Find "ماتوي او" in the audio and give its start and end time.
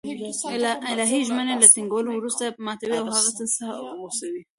2.65-3.05